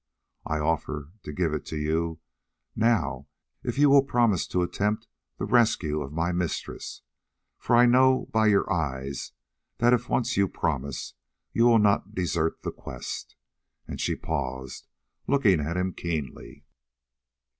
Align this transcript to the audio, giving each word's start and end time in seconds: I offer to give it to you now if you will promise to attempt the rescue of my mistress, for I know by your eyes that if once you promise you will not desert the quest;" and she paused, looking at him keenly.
I 0.47 0.57
offer 0.57 1.11
to 1.21 1.31
give 1.31 1.53
it 1.53 1.63
to 1.67 1.77
you 1.77 2.19
now 2.75 3.27
if 3.61 3.77
you 3.77 3.87
will 3.87 4.01
promise 4.01 4.47
to 4.47 4.63
attempt 4.63 5.07
the 5.37 5.45
rescue 5.45 6.01
of 6.01 6.11
my 6.11 6.31
mistress, 6.31 7.03
for 7.59 7.75
I 7.75 7.85
know 7.85 8.27
by 8.31 8.47
your 8.47 8.67
eyes 8.73 9.33
that 9.77 9.93
if 9.93 10.09
once 10.09 10.37
you 10.37 10.47
promise 10.47 11.13
you 11.53 11.65
will 11.65 11.77
not 11.77 12.15
desert 12.15 12.63
the 12.63 12.71
quest;" 12.71 13.35
and 13.87 14.01
she 14.01 14.15
paused, 14.15 14.87
looking 15.27 15.59
at 15.59 15.77
him 15.77 15.93
keenly. 15.93 16.65